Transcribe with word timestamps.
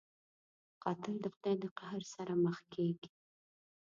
قاتل 0.83 1.15
د 1.21 1.25
خدای 1.33 1.55
د 1.63 1.65
قهر 1.77 2.01
سره 2.13 2.33
مخ 2.43 2.57
کېږي 2.73 3.07